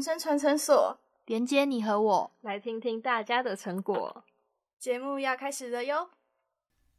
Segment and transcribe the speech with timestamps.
[0.00, 4.24] 人生传承所，连接你和我，来听听大家的成果。
[4.78, 6.08] 节目要开始了哟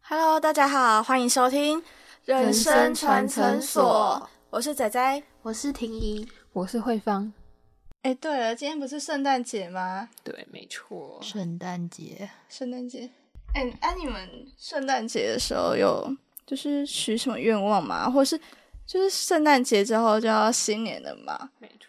[0.01, 1.83] ！Hello，大家好，欢迎收听
[2.25, 7.33] 人生传承所，我是仔仔，我是婷宜，我是慧芳。
[8.03, 10.07] 哎，对了，今天不是圣诞节吗？
[10.23, 13.09] 对，没错，圣诞节，圣诞节。
[13.55, 16.15] 哎，哎，你们圣诞节的时候有
[16.45, 18.07] 就是许什么愿望吗？
[18.07, 18.39] 或是
[18.85, 21.49] 就是圣诞节之后就要新年了吗？
[21.57, 21.87] 没错。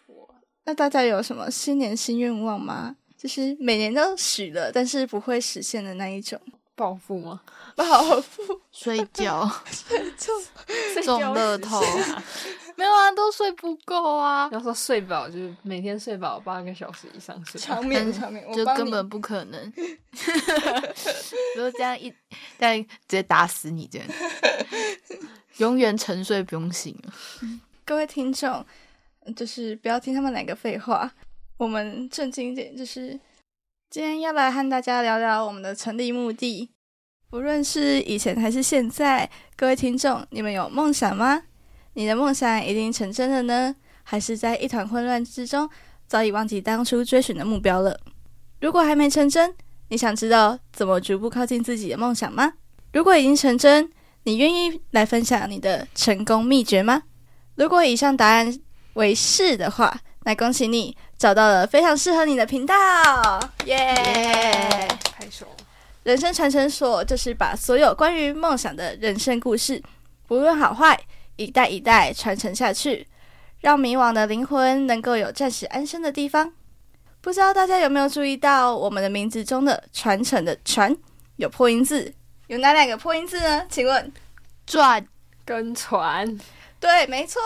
[0.64, 2.96] 那大家有什么新年新愿望吗？
[3.16, 6.40] 就是每年都许了，但是不会实现的那一种。
[6.74, 7.40] 暴富吗？
[7.76, 10.10] 暴富，睡觉， 睡
[11.02, 11.80] 觉中乐透，
[12.76, 14.48] 没有啊，都睡不够啊。
[14.50, 19.72] 要说睡饱，就是每天睡饱八个小时以上睡，长眠长眠，就根本不可能。
[21.54, 22.12] 如果这样一，
[22.58, 24.08] 但直接打死你，这样
[25.58, 26.98] 永远沉睡不用醒。
[27.84, 28.64] 各位听众，
[29.36, 31.12] 就是不要听他们两个废话，
[31.56, 33.18] 我们正经一点，就是
[33.90, 36.70] 今天要来和大家聊聊我们的成立目的。
[37.30, 41.42] 不论是以前还是现在，各位听众，你们有梦想吗？
[41.94, 45.68] 你的梦想已经成真了呢，还是在一团混乱之中，
[46.06, 47.98] 早已忘记当初追寻的目标了？
[48.60, 49.54] 如果还没成真，
[49.88, 52.54] 你想知道怎么逐步靠近自己的梦想吗？
[52.92, 53.90] 如果已经成真，
[54.24, 57.04] 你愿意来分享你的成功秘诀吗？
[57.54, 58.58] 如果以上答案
[58.94, 62.74] 为是的话，那恭喜你找到了非常适合你的频道，
[63.64, 64.88] 耶！
[65.16, 65.46] 拍手。
[66.04, 69.82] 人生传承所就是把所有关于梦想的人生故事，
[70.26, 71.00] 不论好坏，
[71.36, 73.06] 一代一代传承下去，
[73.60, 76.52] 让迷惘的灵魂能够有暂时安身的地方。
[77.20, 80.92] 不知道大家有没有注意到，我们的名字中的“传承”的“传”
[81.36, 82.12] 有破音字，
[82.48, 83.64] 有哪两个破音字呢？
[83.70, 84.12] 请问，
[84.66, 85.06] 转
[85.44, 86.36] 跟传？
[86.80, 87.40] 对，没错，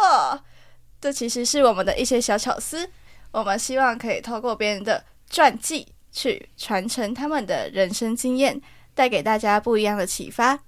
[1.06, 2.91] 这其实是我们的一些小巧思。
[3.31, 5.87] 我们希望可以透过别人的传记。
[6.12, 8.59] 去传承他们的人生经验，
[8.94, 10.59] 带给大家不一样的启发。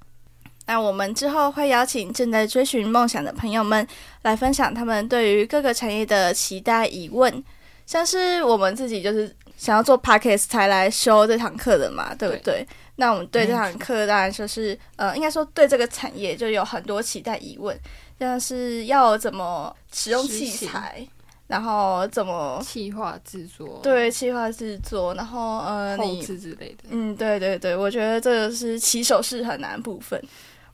[0.67, 3.89] 那我们之后会邀请正在追寻梦想的朋友们
[4.25, 7.43] 来分享他们对于各个产业的期待疑问，
[7.87, 12.69] 像是我们自己就是想要做 p a c k a g e 才来修这堂课的嘛，对不对？
[12.97, 17.75] 那我们对这堂课当然就是呃，应该说对这个产业就有很多期待疑问，
[18.19, 21.07] 像是要怎么使用器材。
[21.47, 23.81] 然后怎么气化制作？
[23.83, 26.85] 对，气化制作，然后呃，后置之类的。
[26.91, 30.23] 嗯，对对对，我觉得这个是起手式很难部分。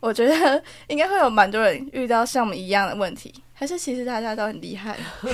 [0.04, 4.98] 我觉得应该会有蛮多人遇到像我们一样的问题，还是其实大家都很厉害。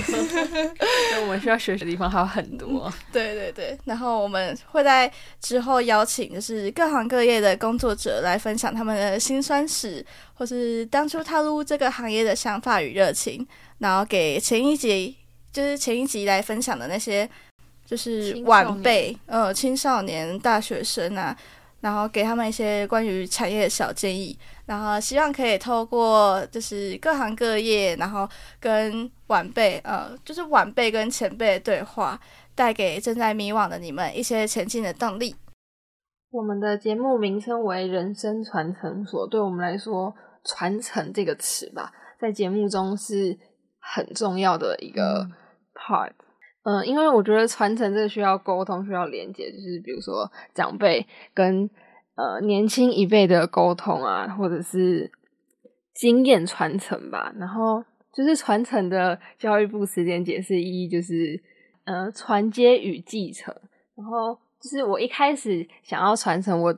[1.11, 2.91] 那我们需要学习的地方还有很多。
[3.11, 5.11] 对对对，然后我们会在
[5.41, 10.05] 之后邀请就是各行各业的工作者来分享他们的辛酸史，
[10.35, 13.45] 或是当初踏入这个行业的想法与热情，
[13.79, 15.17] 然后给前一集。
[15.53, 17.29] 就是前一集来分享的那些，
[17.85, 21.35] 就是晚辈，呃，青少年、大学生啊，
[21.81, 28.27] 然后给他们一些关于产业的小建议，然后希望可以透过就是各行各业，然后
[28.59, 32.19] 跟晚辈，呃，就是晚辈跟前辈的对话，
[32.55, 35.35] 带给正在迷惘的你们一些前进的动力。
[36.31, 40.13] 我们的节目名称为“人生传承所”，对我们来说
[40.45, 43.37] ，“传承”这个词吧，在节目中是
[43.79, 45.27] 很重要的一个。
[45.73, 46.30] part，嗯，
[46.63, 51.69] 嗯因为我觉得传承这个需要沟通，需要连接，就是比如说长辈跟
[52.15, 55.11] 呃年轻一辈的沟通啊，或者是
[55.95, 57.33] 经验传承吧。
[57.37, 57.83] 然后
[58.13, 61.41] 就是传承的教育部时间解释意义就是
[61.85, 63.55] 呃传接与继承。
[63.95, 66.77] 然后就是我一开始想要传承，我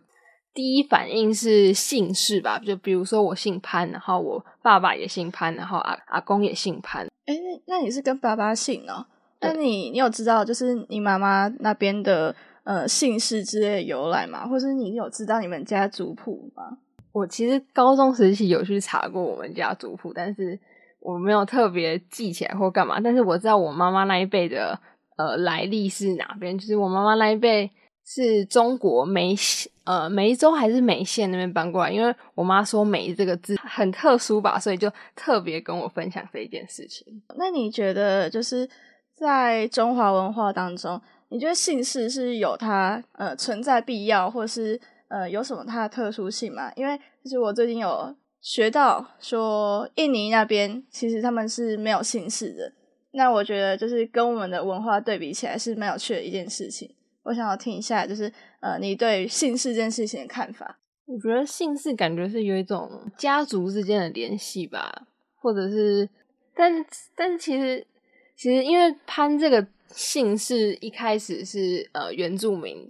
[0.54, 7.06] 第一反应是姓氏吧，就比如说我姓潘，然后我爸爸也姓潘，然后阿阿公也姓潘。
[7.26, 7.34] 哎，
[7.66, 9.08] 那你是跟爸爸姓哦？
[9.44, 14.48] 那你你有知道就是你妈妈那边的呃姓氏之类的由来吗？
[14.48, 16.78] 或者你有知道你们家族谱吗？
[17.12, 20.60] 我其实高中时期有去查过我们家族谱，但是
[21.00, 23.00] 我没有特别记起来或干嘛。
[23.00, 24.80] 但是我知道我妈妈那一辈的
[25.18, 27.70] 呃来历是哪边，就是我妈妈那一辈
[28.04, 29.36] 是中国梅
[29.84, 37.22] 呃梅州还是梅县那边搬过来，因为我妈说梅这个字很特殊吧，所以就特别跟我分享这一件事情。
[37.38, 38.68] 那你觉得就是
[39.14, 41.00] 在中华文化当中，
[41.30, 46.72] 你觉得姓氏是有它呃存在必要，或是呃有什么它的特殊性吗？
[46.76, 52.74] 因为就是我最近有学到说，印尼那边其实他们是没有姓氏的。
[53.12, 56.94] 那我觉得就是跟我们的文化对比起来是蛮有趣的一件事情。
[57.22, 60.80] 我想要听一下，就是呃，你对姓氏这件事情的看法。
[61.06, 65.06] 我觉得姓氏感觉是有一种家族之间的联系吧，
[65.36, 66.10] 或者是，
[66.56, 66.84] 但
[67.16, 67.86] 但是其实
[68.36, 72.88] 其实因为潘这个姓氏一开始是呃原住民，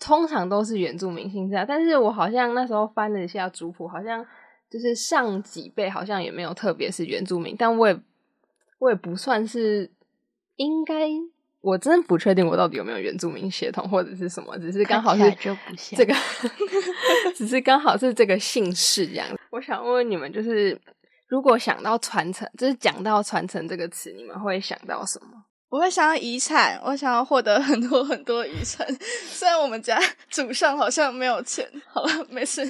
[0.00, 1.64] 通常都是原住民姓氏啊。
[1.66, 4.24] 但是我好像那时候翻了一下族谱，好像
[4.70, 7.98] 就是上几辈好像也没有特别是原住民，但我也
[8.78, 9.90] 我也不算是
[10.56, 11.08] 应该，
[11.60, 15.22] 我真的不确定我到底有没有原住民血统或者是什么，只是刚好是
[15.94, 16.14] 这个，
[17.36, 19.28] 只是刚好是这个姓氏这样。
[19.50, 20.78] 我想问问你们，就是
[21.28, 25.44] 如果想到传承，就是讲到传承这个词，你们会想到什么？
[25.68, 28.86] 我会想到遗产，我想要获得很多很多遗产。
[29.00, 30.00] 虽然我们家
[30.30, 32.64] 祖上好像没有钱，好了，没事。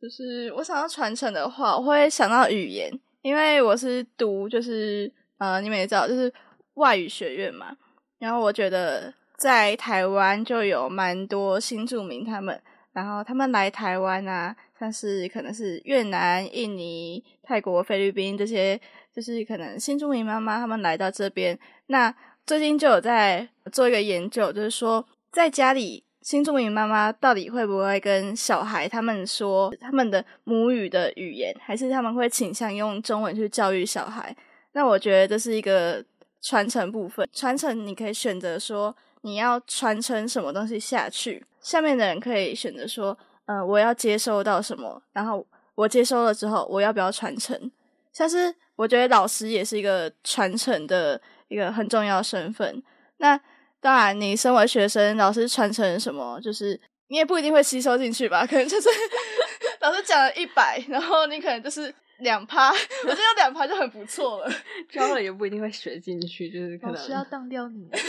[0.00, 2.92] 就是我想要传承的话，我会想到语言，
[3.22, 6.32] 因为我是读就是呃，你们也知道，就是
[6.74, 7.74] 外语学院嘛。
[8.18, 12.60] 然后我觉得在台湾就有蛮多新住民他们，
[12.92, 18.80] 然后他们来台湾啊，像是可能是越南、印尼、泰国、菲律宾这些，
[19.14, 21.56] 就是可能新住民妈妈他们来到这边，
[21.86, 22.12] 那
[22.44, 34.36] 最近就有在做一个研究，就是说在家里新住民妈妈到底会不会跟小孩他们说他们的母语的语言，还是他们会倾向用中文去教育小孩？
[34.72, 36.04] 那我觉得这是一个
[36.40, 43.16] 传承部分，传承你可以选择说你要传承什么东西下去，下面的人可以选择说，
[43.52, 47.70] 呃，我要接收到什么，然后我接收了之后，我要不要传承？
[48.10, 52.82] 像是我觉得老师也是一个传承的一个很重要身份。
[53.18, 53.38] 那
[53.78, 58.46] 当然，你身为学生，老师传承什么，就是你也不一定会吸收进去吧？
[58.46, 58.88] 可能就是
[59.80, 64.50] 老师讲了一百，然后你可能就是两趴，我觉得有两趴就很不错了。
[64.88, 67.88] 教了也不一定会学进去，就是可能老师要当掉你。
[67.90, 68.08] 对不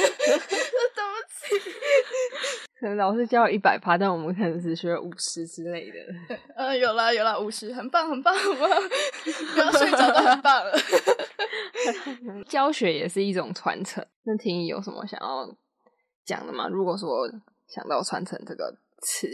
[1.28, 1.70] 起，
[2.80, 6.38] 可能老师教了一百趴，但我们可能只学五十之类的。
[6.56, 8.70] 嗯， 有啦有啦，五十，很棒很棒很棒，
[9.54, 10.74] 不要睡着都很棒了。
[12.48, 14.06] 教学也是一种传承。
[14.24, 15.48] 那婷宜有什么想要
[16.26, 16.68] 讲的吗？
[16.70, 17.28] 如果说
[17.68, 19.28] 想到传承这个词，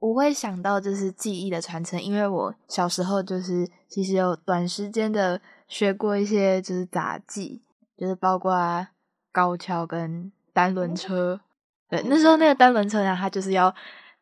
[0.00, 7.62] 我会想到就是记忆的传承，因为我小时候就是其实有短时间的学过一些就是杂技，
[7.96, 8.88] 就是包括
[9.30, 11.40] 高跷跟单轮车。
[11.88, 13.74] 对，那时候那个单轮车呢，它就是要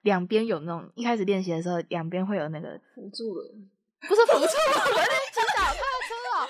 [0.03, 3.71] 两边有那种，一开始练习的时候两边会有那个辅助轮，
[4.01, 6.49] 不是辅助， 我在指导他的车啊。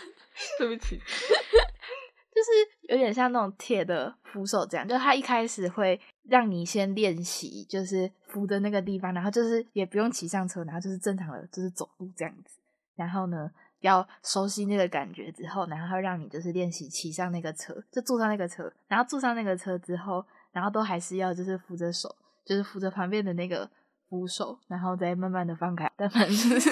[0.58, 2.50] 对不起，就是
[2.88, 12.58] 有点像那种铁的扶手这样，就是它一开始会让你先练习，就是扶的那个地方，然后就是也不用骑上车，然后就是正常的就是走路这样子，
[12.96, 13.50] 然后呢
[13.80, 22.14] 要熟悉那个感觉之后，然后让你就是练习骑上那个车，就坐上那个车，然后坐上那个车之后，然后都还是要就是扶着手，
[22.44, 23.70] 就是扶着旁边的那个
[24.08, 26.70] 扶手，然后再慢慢的放开，但反正就是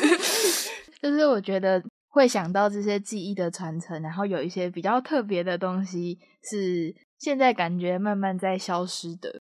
[1.00, 1.82] 就是我觉得。
[2.10, 9.41] 会想到这些记忆的传承，然后有一些比较特别的东西是现在感觉慢慢在消失的。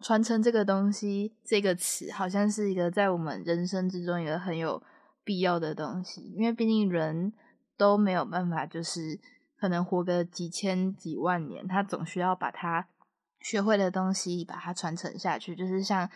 [0.00, 4.82] 传承这个东西，这个词好像是一个在我们人生之中一个很有
[5.24, 7.32] 必要的东西，因为毕竟人
[7.76, 9.18] 都没有办法，就是
[9.58, 12.86] 可能活个几千几万年，他总需要把他
[13.40, 16.08] 学会的东西把它传承下去，就是像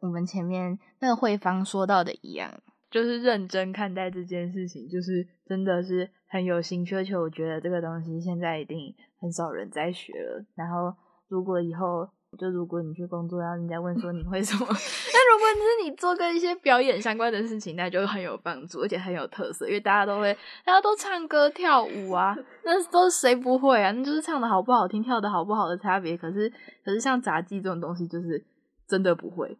[0.00, 2.60] 我们前面那个慧芳说到的一样。
[2.96, 7.20] 就是认真看待这件事情，就是真的是很有心需求。
[7.20, 10.42] 我觉得这个东西现在一定很少人在学了。
[10.54, 10.90] 然后，
[11.28, 14.64] 如果以后就如果你去工作，然后人家问说你会什么，
[15.12, 20.32] 那如果是你做跟一些表演相关的事情，那就很有帮助，而且很有特色，因为大家都会，
[20.64, 22.34] 大家都唱歌跳舞啊，
[22.64, 23.90] 那都是谁不会啊？
[23.90, 26.16] 那就是唱的好不好听，跳的好不好的差别。
[26.16, 26.50] 可是，
[26.82, 28.42] 可是像杂技这种东西，就是
[28.88, 29.58] 真的不会。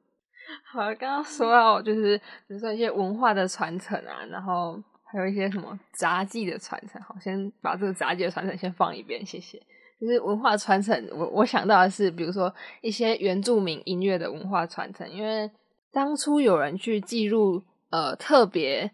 [0.64, 7.00] 好，刚刚说到就是比如说一些文化的传承啊，然后还有一些什么杂技的传承。
[7.02, 9.60] 好，先把这个杂技的传承先放一边，谢谢。
[9.98, 15.50] 就是文化传承，我我想到的是，比如说一些原住民音乐的文化传承，因为
[15.90, 18.90] 当初有人去记录，呃，特别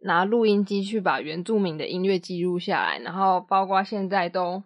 [0.00, 4.62] 拿录音机去把原住民的音乐记录下来，然后包括现在都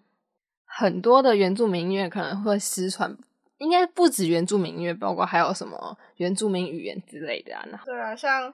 [0.65, 3.19] 很多的原住民音乐可能会失传。
[3.61, 7.65] 应该不止原住民音乐，包括还有什么原住民语言之类的啊。
[7.85, 8.53] 对啊，像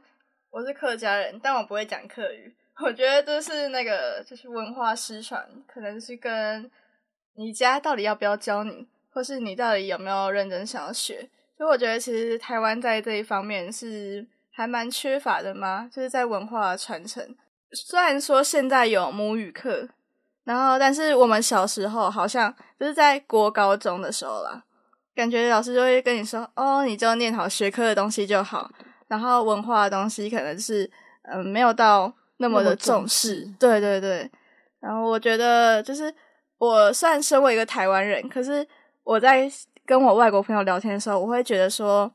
[0.50, 2.52] 我是客家人，但我不会讲客语。
[2.84, 6.68] 我觉得这是那个就是文化失传，可能是跟
[7.36, 11.30] 你家到底要不要教你，或是你到底有没有认真想要学。
[11.56, 17.34] 所以我觉得其实台湾在这一方面是还蛮缺乏的嘛，就是在文化传承。
[17.70, 19.88] 虽然说现在有母语课，
[20.42, 24.64] 然后但是我们小时候好像就是在国高中的时候啦。
[25.16, 28.70] 感觉老师就会跟你说：“哦，你就念好学科的东西就好，
[29.08, 30.88] 然后文化的东西可能是
[31.22, 34.30] 嗯没有到那么的重视。”对对对。
[34.78, 36.14] 然后我觉得就是
[36.58, 38.64] 我虽然身为一个台湾人，可是
[39.02, 39.50] 我在
[39.86, 42.12] 跟我外国朋友聊天的时候，我会觉得说，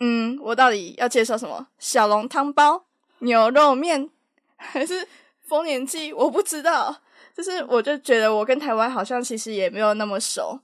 [0.00, 1.68] 嗯，我到底要介绍什么？
[1.78, 2.86] 小笼汤包、
[3.18, 4.08] 牛肉面，
[4.56, 5.06] 还是
[5.46, 6.12] 丰年祭？
[6.14, 6.96] 我不知道。
[7.36, 10.58] 就是我就觉得我跟台湾好像其实也没有那么熟。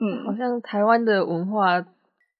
[0.00, 1.78] 嗯，好像台湾的文化，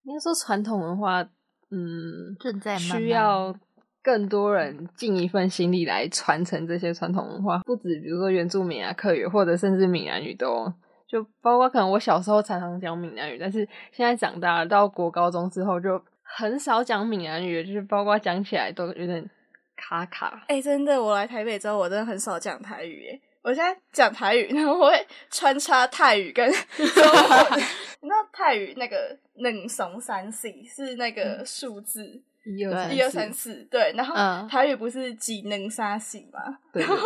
[0.02, 1.22] 应该说传统文化，
[1.70, 3.54] 嗯，正在需要
[4.02, 7.58] 更多人尽一份心力来传承这些传统文化。
[7.58, 10.72] 不止比如说原住民啊、客语，或者甚至闽南语都，
[11.06, 19.28] 就包括可能我小时候常常讲闽南语，但是现在长大了到国高中之后，就很少讲闽南语，就是包括讲起来都有点
[19.76, 20.44] 卡卡。
[20.48, 23.20] 哎，真的，我来台北之后，我真的很少讲台语。
[23.42, 27.60] 我现在讲台语，然后我会穿插泰语跟 中文。
[28.02, 32.04] 你知道泰语那个“冷怂三 C” 是那个数字
[32.44, 33.92] 一二一二三四，对。
[33.94, 34.14] 然后
[34.48, 36.58] 台语不是“几能三 C” 吗？
[36.72, 36.96] 然后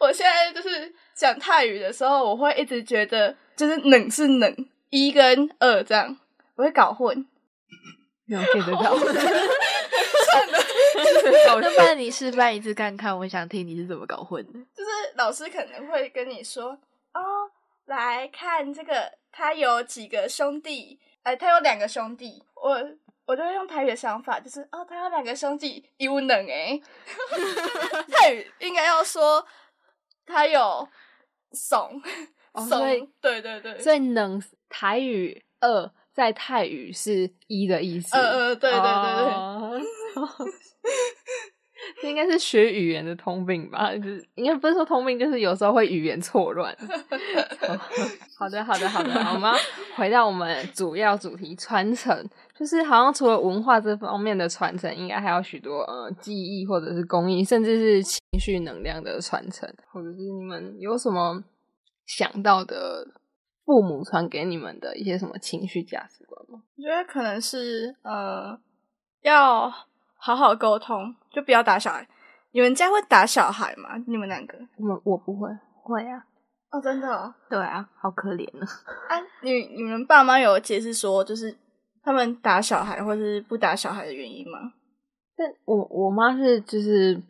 [0.00, 4.54] 我现在就是讲泰语的时候，我会一直觉得就是“冷”是“冷”，
[4.90, 6.16] 一跟二这样，
[6.56, 7.26] 我会搞混。
[8.26, 8.94] 没有 get 到。
[11.60, 14.52] 那不然你示范一次看看，我想听你是怎么搞混的。
[14.74, 16.70] 就是老师可能会跟你说
[17.14, 17.50] ：“哦，
[17.86, 20.98] 来看这个，他有几个兄弟？
[21.22, 22.76] 哎，他有两个兄弟。”我
[23.26, 26.80] 我就会用台语的想法，就是哦，他有两个兄弟，一无能哎。
[28.10, 29.44] 泰语应该要说
[30.26, 30.88] 他有
[31.52, 32.02] 怂
[32.68, 35.90] 怂，对对对，所以能台语二。
[36.10, 38.82] 在泰语是一的意思，嗯嗯，对对对
[39.78, 40.52] 对，
[42.02, 43.94] 这应该是学语言的通病吧？
[43.96, 46.76] 就是应该不是说通病，就是有时候会语言错乱。
[48.38, 49.52] 好的，好的，好的，我们
[49.96, 61.42] 回到我们主要主题传承，就是好像除了文化这方面的传承，应该还有许多呃记忆或者是工艺，甚至是情绪能量的传承，或者是你们有什么
[62.06, 63.06] 想到的？
[63.68, 66.62] 父母传给你们的一些什么情绪价值观吗？
[66.78, 68.58] 我觉得可能是呃，
[69.20, 69.70] 要
[70.28, 72.06] 好好沟通，就不要打小孩。
[72.52, 73.90] 你们家会打小孩吗？
[74.06, 74.58] 你们两个？
[74.78, 75.48] 我我不会，
[75.82, 76.22] 会啊。
[76.70, 77.34] 哦，真的？
[77.48, 78.66] 对啊，好可怜啊！
[79.08, 81.56] 啊，你你们爸妈有解释说，就是
[82.02, 84.72] 他们打小孩或是不打小孩的原因吗？
[85.36, 87.20] 但我我妈是就是。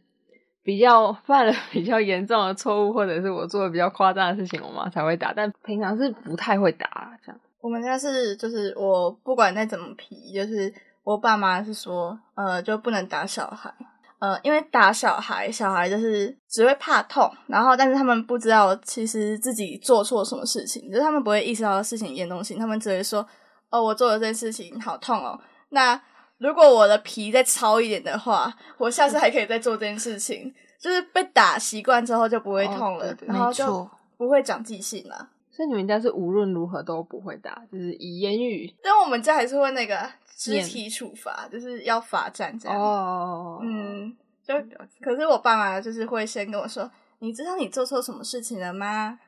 [0.64, 5.32] 比较犯了比较严重的错误，或者是我做的比较夸张的事情，我妈才会打。
[5.32, 7.40] 但平常是不太会打这样。
[7.62, 10.70] 我们家是就是我不管再怎么皮，就是
[11.08, 13.72] 我爸妈是说，呃，就不能打小孩，
[14.18, 23.26] 呃，因为打小孩，小孩就是只会怕痛，然后但是他们不知道其实自己做错什么事情，就是他们不会意识到事情严重性，他们只会说，
[23.70, 25.40] 哦，我做了这件事情好痛哦。
[25.70, 25.98] 那
[26.36, 30.54] 如果我的皮再糙一点的话，我下次还可以再做这件事情。
[30.78, 35.28] 就是被打习惯之后就不会痛了，然后就不会长记性了。
[35.58, 38.72] 所以你们家是无论如何都不会打，就是以言语。
[38.80, 42.80] 但我们家还是会那个肢体处罚，就是要罚站这样。
[42.80, 44.54] 哦，嗯，就
[45.00, 46.88] 可是我爸妈就是会先跟我说
[47.18, 49.18] ：“你知道你做错什么事情了吗？”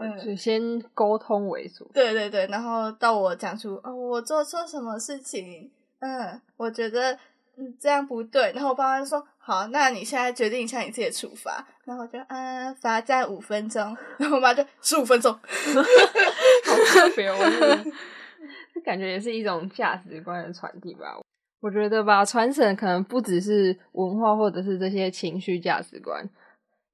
[0.00, 1.90] 嗯，就先沟通为主。
[1.92, 5.68] 对对对，然后到我讲出哦，我做错什么事情？
[5.98, 7.18] 嗯，我觉得。
[7.56, 8.50] 嗯，这样不对。
[8.52, 13.94] 然后我爸妈就说：“好，那你现在决定一下你自己的处罚。”然后我就嗯，罚站五分钟。
[14.16, 15.30] 然后我妈就十五分钟，
[16.64, 17.36] 好特别哦。
[18.72, 21.20] 这感觉也是一种价值观的传递吧。
[21.60, 26.26] 我觉得吧，传承可能不只是文化，或者是这些情绪价值观。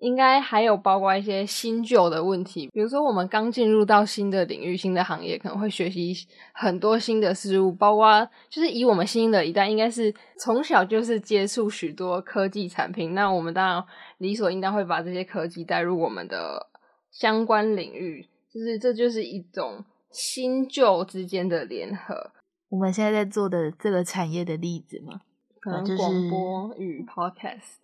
[0.00, 6.14] 应该还有包括一些新旧的问题，比如说我们刚进入到新的领域、新的行业，可能会学习
[6.52, 13.84] 很多新的事物，包括就是以我们新的一代，应该是从小就是接触许多科技产品，那我们当然
[14.18, 16.68] 理所应当会把这些科技带入我们的
[17.12, 22.30] 相关领域，就是这就是一种新旧之间的联合。
[22.70, 25.20] 我们现在在做的这个产业的例子吗？
[25.60, 27.79] 可能广播与 podcast。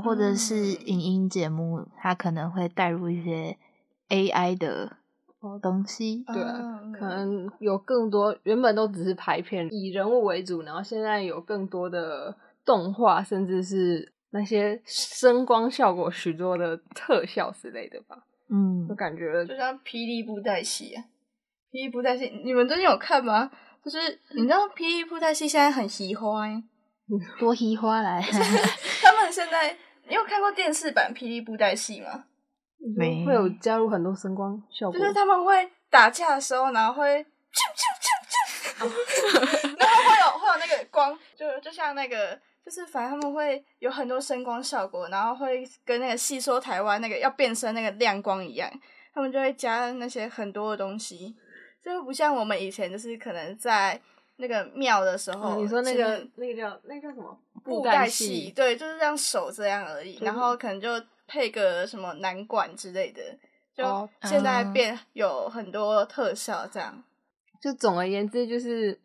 [0.00, 3.56] 或者是影音节目，它可能会带入一些
[4.08, 4.96] AI 的
[5.60, 6.24] 东西。
[6.26, 6.42] 对，
[6.98, 18.24] 可能有更多原本都只是拍片以人物为主，然后现在有更多的动画，甚至是那些声光效果许多的特效之类的吧。
[18.50, 20.94] 嗯，就感觉就像霹雳布袋戏，
[21.72, 23.50] 霹雳布袋戏，你们最近有看吗？
[23.84, 23.98] 就是
[24.34, 26.62] 你知道霹雳布袋戏现在很喜欢。
[27.38, 28.22] 多喜花来，
[29.04, 29.76] 他们现在
[30.08, 32.24] 你有看过电视版《霹雳布袋戏》吗？
[32.96, 48.70] 没，会有加入很多声光效果，就是他们会打架的时候，然后会啾啾啾啾， 然后会有会有那个光，就就像那个，就是反正他们会有很多声光效果，然后会跟那个戏说台湾那个要变身那个亮光一样，
[49.14, 51.34] 他们就会加那些很多的东西，
[51.82, 53.98] 就不像我们以前就是可能在
[54.36, 60.88] 那个庙的时候，你说那个那个叫那个叫什么布袋戏，，对，就是这样手这样而已，然后可能就
[61.26, 63.22] 配个什么南管之类的，
[63.76, 67.02] 就哦现在嗯变有很多特效这样。
[67.62, 69.00] 就总而言之，就是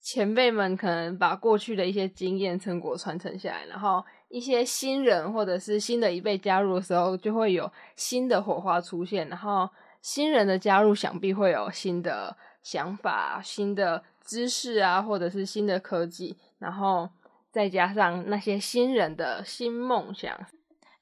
[0.00, 9.68] 前辈们可能把过去的一些经验成果传承下来，然后一些新人或者是新的一辈加入的时候，就会有新的火花出现，然后
[10.02, 17.08] 新人的加入想必会有新的想法、新的知识啊，或者是新的科技，然后
[17.52, 20.34] 再加上那些新人的新梦想，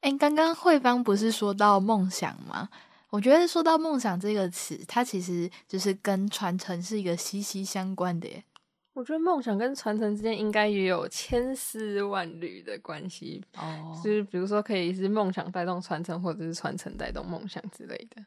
[0.00, 2.68] 哎，刚刚慧芳不是说到梦想吗？
[3.10, 8.42] 我觉得说到梦想这个词，它其实就是跟传承是一个息息相关的耶。
[8.94, 18.22] 我觉得梦想跟传承之间应该也有千丝万缕的关系，哦就是比如说可以是梦想带动传承，或者是传承带动梦想之类的。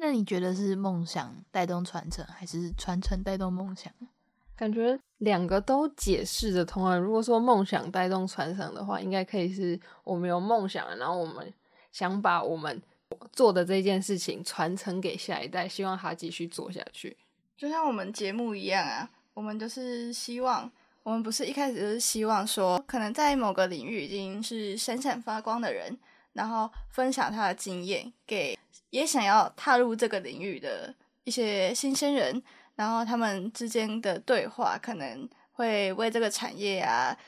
[0.00, 3.92] 那你觉得是梦想带动传承，还是传承带动梦想？
[4.58, 6.96] 感觉两个都解释得通啊。
[6.96, 11.54] 如果说梦想带动传承的话，应该可以是我们有梦想，然后我们
[11.92, 12.82] 想把我们
[13.32, 17.16] 做的这件事情传承给下一代，希望他继续做下去。
[17.56, 20.68] 就像我们节目一样啊，我们就是希望，
[21.04, 25.96] 我们不是一开始就是希望说，可能在某个领域已经是闪闪发光的人，
[26.32, 28.58] 然后分享他的经验给
[28.90, 32.42] 也想要踏入这个领域的一些新鲜人，
[32.78, 37.18] 然后他们之间的对话可能会为这个产业啊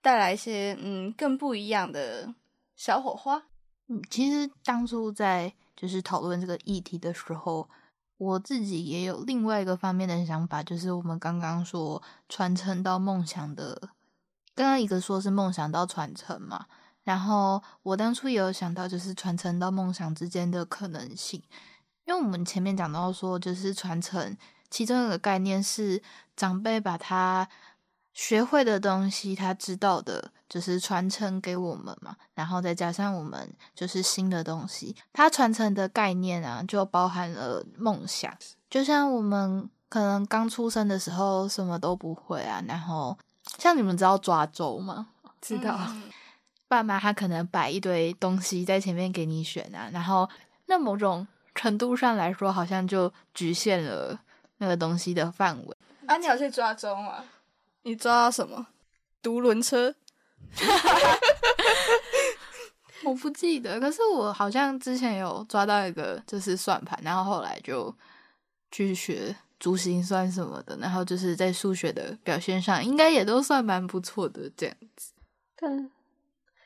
[0.00, 2.32] 带来一些嗯更不一样的
[2.76, 3.42] 小火花。
[3.88, 7.68] 嗯，其实当初在就是讨论这个议题的时候，
[8.18, 13.90] 我自己也有另外一个方面的想法，就是我们刚刚说传承到梦想的，
[14.54, 16.66] 刚刚一个说是梦想到传承嘛，
[17.02, 21.42] 然后我当初也有想到，就是传承到梦想之间的可能性，
[22.06, 24.36] 因为我们前面讲到说，就是传承
[24.70, 26.00] 其中一个概念是
[26.36, 27.48] 长辈把他
[28.12, 38.32] 学会的东西，他知道的，就是传承给我们嘛，然后再加上我们就是新的东西，它传承的概念啊，就包含了梦想。
[38.68, 43.16] 就像我们可能刚出生的时候什么都不会啊，然后
[43.58, 45.08] 像你们知道抓周吗？
[45.40, 46.02] 知道，嗯
[46.68, 50.28] 爸妈他可能摆一堆东西在前面给你选啊，然后
[50.66, 54.20] 那某种程度上来说，好像就局限了
[54.60, 55.76] 那个东西的范围。
[56.06, 57.24] 啊，你有去抓周吗？
[57.82, 58.66] 你抓到什么？
[59.20, 59.94] 独轮车？
[63.04, 67.94] 我不记得，可是我好像之前有抓到一个就是算盘，然后后来就
[68.70, 75.12] 去学珠心算什么的，然后就是在数学的表现上应该也都算蛮不错的这样子。
[75.56, 75.90] 但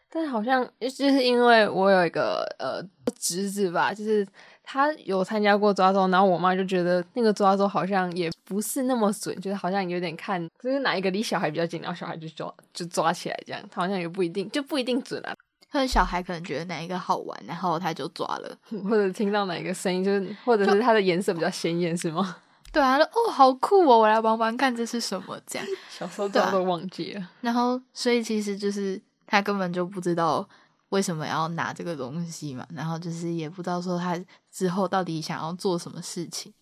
[0.09, 2.83] 但好像就是因为我有一个呃
[3.19, 4.27] 侄子吧，就是
[4.65, 15.33] 他有参加过抓周，然后我妈就觉得那个抓周好像也不是那么准，就是好像有点看就是哪一个离小孩比较近，然后小孩就抓就抓起来这样，他好像也不一定就不一定准啊。
[15.71, 18.57] 可能小孩可能觉得哪一个好玩，然后他就抓了。
[18.85, 22.37] 或者听到哪一个声音，就是或者是它的颜色比较鲜艳，是吗？
[22.73, 23.99] 对啊，就哦，好酷哦！
[23.99, 25.69] 我来玩玩看这是什么这样。
[25.91, 27.29] 小时候对啊都忘记了。
[27.41, 30.49] 然后，所以其实就是他根本就不知道
[30.91, 34.17] 为什么要拿这个东西嘛，然后就是也不知道说他
[34.55, 36.55] 之后到底想要做什么事情。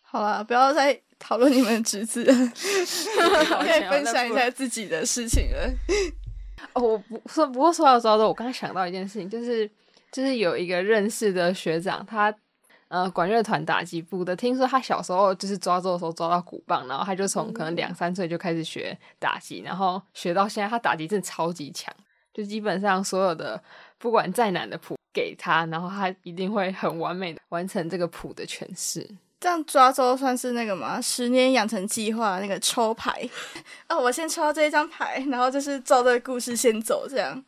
[0.00, 5.70] 好了，不要再讨论你们的侄子 可以分享一下自己的事情了。
[6.72, 9.70] 哦，我不说，不过说到抓周，我刚刚想到一件事情，就是
[10.10, 12.34] 就是有一个认识的学长，他
[12.88, 21.92] 呃管乐团打击部的，听说他小时候就是抓周的时候抓到鼓棒，然后他就从可能两三岁就开始学打击，然后学到现在，他打击真的超级强，
[22.32, 23.62] 就基本上所有的
[23.98, 29.08] 不管再难的谱给他，然后他一定会很完美的完成这个谱的诠释。
[29.40, 31.00] 这样抓周算是那个吗？
[31.00, 33.26] 十年养成计划那个抽牌
[33.88, 37.42] 哦，我先抽到这一张牌，然后就是照这个故事先走，这样。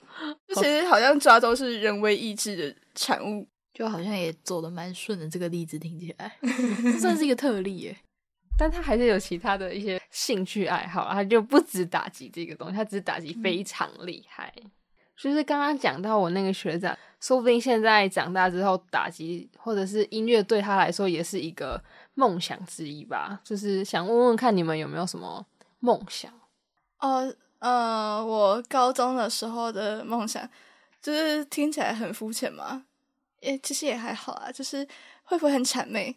[0.46, 3.46] 就其实好像抓周是人为意志的产物。
[3.74, 6.32] 就好像也走的蛮顺的，这个例子听起来
[6.82, 7.94] 这算是一个特例耶。
[8.56, 14.50] 但他还是有其他的一些兴趣爱好，他就不止打击这个东西，他只是打击非常厉害。
[15.14, 21.82] 就是刚刚讲到我那个学长，说不定现在长大之后打击或者是音乐对他来说也是一个
[22.14, 23.40] 梦想之一吧。
[23.42, 25.44] 就是想问问看你们有没有什么
[25.80, 26.32] 梦想？
[27.00, 30.48] 哦，呃，我高中的时候的梦想，
[31.02, 32.84] 就是听起来很肤浅嘛，
[33.40, 34.86] 也其实也还好啊，就是
[35.24, 36.16] 会不会很谄媚？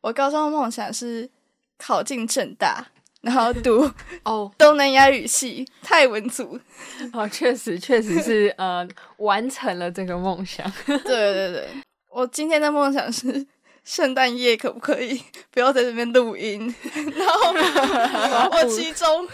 [0.00, 1.28] 我高中的梦想是
[1.76, 2.86] 考进正大，
[3.24, 3.90] 然后读
[4.22, 6.58] 哦，东南亚语系泰文组。
[7.12, 10.70] 哦，确实确实是呃完成了这个梦想。
[10.86, 11.68] 对对对，
[12.10, 13.46] 我今天的梦想是
[13.82, 16.72] 圣诞夜可不可以 不要在这边录音？
[17.16, 19.26] 然后我其中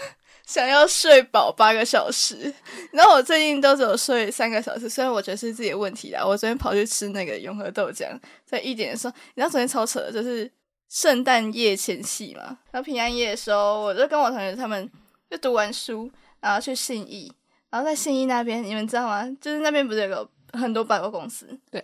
[0.45, 2.53] 想要睡饱八个小时，
[2.91, 6.25] 然后我最近都只有睡三个小时，虽然我觉得是自己的问题啦。
[6.25, 8.07] 我昨天跑去吃那个永和豆浆，
[8.45, 10.49] 在一点的时候，你知道昨天超扯的，就是
[10.91, 14.91] 圣诞夜前夕嘛，然后平安夜的时候，我就跟我同学他们
[15.29, 17.31] 就读完书，然后去信义，
[17.69, 19.25] 然后在信义那边，你们知道吗？
[19.39, 21.57] 就是那边不是有个很多百货公司？
[21.71, 21.81] 对，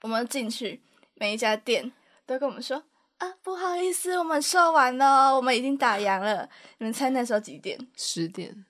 [0.00, 0.80] 我们进去
[1.16, 1.92] 每一家店
[2.24, 2.82] 都跟我们说
[3.18, 6.48] 啊，不好意思，我们售完了，我们已经打烊了。
[6.78, 7.78] 你们猜那时候几点？
[7.98, 8.64] 十点，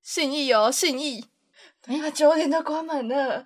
[0.00, 1.24] 信义哦，信义，
[1.86, 3.44] 哎，九点就关门了。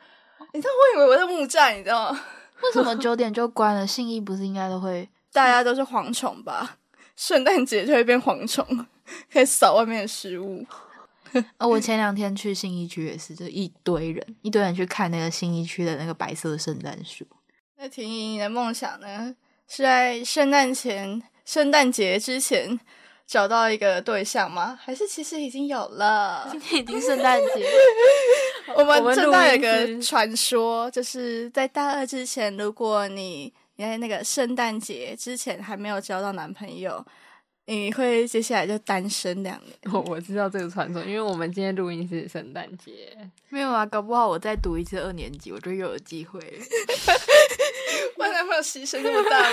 [0.52, 2.20] 你知道，我以为我在木栅，你知道吗？
[2.62, 3.86] 为什么九点就关了？
[3.86, 5.08] 信义不是应该都会？
[5.32, 6.78] 大家都是蝗虫吧？
[7.16, 8.64] 圣诞节就会变蝗虫，
[9.32, 10.64] 可以扫外面的食物。
[11.58, 17.26] 啊，我前两天去信义区也是，就一堆人，一堆人去看那个信义区的那个白色圣诞树。
[17.76, 19.34] 那婷婷，你的梦想呢？
[19.66, 22.80] 是在圣诞前、圣诞节之前
[23.26, 24.78] 找到一个对象吗？
[24.82, 26.48] 还是其实已经有了？
[26.50, 27.68] 今天已经圣诞节，
[28.74, 37.04] 我们我们正大有个传说，就是在大二之前，如果你你在那个圣诞节之前还没有交到男朋友，
[37.66, 39.72] 你会接下来就单身两年。
[39.92, 43.16] 我我知道这个传说，因为我们今天录音是圣诞节，
[43.50, 43.86] 没有啊？
[43.86, 46.46] 搞不好我再读一次二年级，我就又有机会了。
[48.18, 49.48] 为男朋友牺牲那么大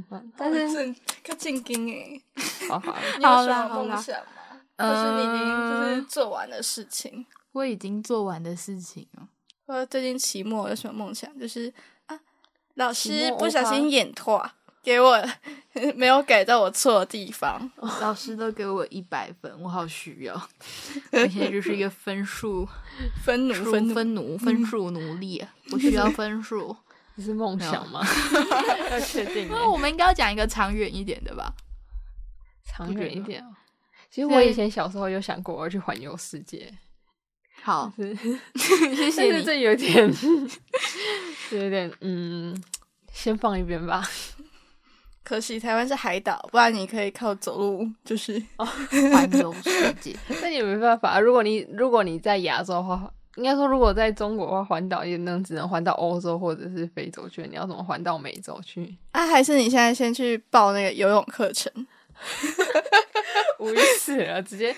[0.00, 0.22] 吗？
[0.36, 0.94] 但是是
[1.24, 2.20] 可进京哎，
[2.68, 4.60] 好好，你有好什么梦想吗？
[4.78, 7.26] 就是你已经就是做完的事情。
[7.50, 9.26] 我已经做完的事情哦。
[9.66, 11.38] 或者最近期末有什么梦想？
[11.38, 11.72] 就是
[12.06, 12.18] 啊，
[12.74, 14.48] 老期师不小心演错，
[14.82, 15.22] 给我
[15.96, 17.70] 没有改到我错的地方。
[18.00, 20.34] 老师都给我一百分，我好需要。
[21.12, 22.66] 我现在就是一个分数
[23.24, 26.76] 分奴数分奴，分奴分数奴隶啊，我需要分数。
[27.18, 28.06] 你是梦想吗？
[28.90, 31.50] 要确定那我们应该要讲一个长远一点的吧？
[32.64, 33.56] 长远一点哦。
[34.10, 36.72] 其实我以前小时候有想过我要去环游世界，
[37.66, 38.14] 好，是
[38.94, 40.08] 谢谢 这有点，
[41.50, 42.56] 这有点嗯，
[43.12, 44.08] 先放一边吧。
[45.24, 48.40] 可惜台湾是海岛，不然你可以靠走路，就是
[49.12, 58.94] 环游世界，那也没办法，如果你如果你在亚洲的话，应该说如果在中国的话，环岛也能只能环到欧洲或者是非洲去，你要怎么环到美洲去？
[59.10, 61.72] 啊，还是你现在先去报那个游泳课程？
[63.58, 64.74] 无语死了，直接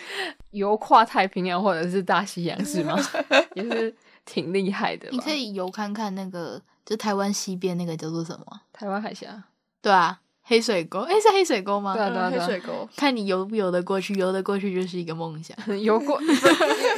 [0.50, 2.96] 游跨太平洋或者是大西洋是吗？
[3.54, 5.08] 也是挺厉害的。
[5.10, 8.60] 你可以游看看那个，就台湾西边那个叫做什么？
[8.72, 9.42] 台湾海峡，
[9.82, 11.00] 对啊，黑水沟。
[11.00, 11.94] 诶，是黑水沟吗？
[11.94, 12.88] 对啊对啊嗯黑水沟。
[12.96, 15.56] 看你游不游得过去，游得过去就是一个梦想。
[15.82, 16.20] 游过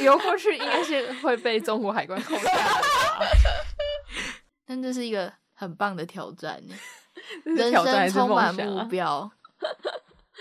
[0.01, 2.49] 游过去应该是会被中国海关扣下。
[4.65, 6.61] 但这是一个很棒的挑战
[7.43, 8.85] 人挑战还是生充满目？
[8.85, 9.29] 标，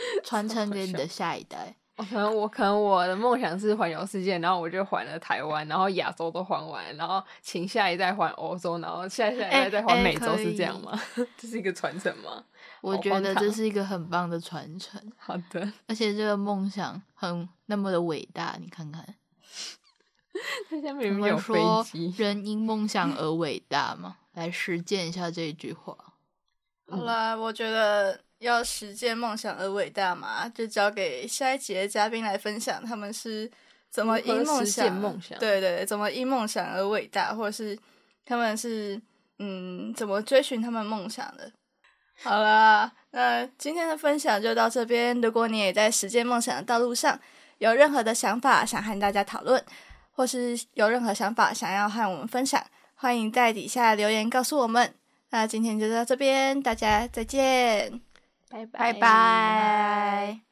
[0.25, 1.77] 传承给你的下一代。
[1.97, 10.99] 我可能我可能我的梦想是环游世界，然后我就环了台湾，然后亚洲都环完，然后请下一代环欧洲，然后下下一代再环哎美洲，可是这样以吗？
[11.37, 12.43] 这是一个传承吗？
[12.81, 19.05] 我觉得这是一个很棒的传承， 好的，而且这个梦想很那么的伟大，你看看，
[20.71, 25.95] 他下面我明明有飞说机，人因梦想而伟大嘛，来实践一下这一句话。
[26.89, 33.51] 好啦，我觉得要实现梦想而伟大嘛，就交给下一集的嘉宾来分享，他们是
[33.91, 37.79] 怎么因梦想梦想对对对，怎么因梦想而伟大，或者是
[38.25, 39.01] 他们是
[39.39, 41.53] 嗯怎么追寻他们梦想的。
[42.23, 45.21] 好啦，那今天的分享就到这边。
[45.21, 47.19] 如果你也在实践梦想的道路上
[47.59, 49.63] 有任何的想法想和大家讨论，
[50.13, 54.95] 或是有任何想法想要和我们分享，欢迎在底下留言告诉我们。
[55.31, 58.10] 那今天就到这边，大家再见。
[58.51, 60.50] 拜拜拜。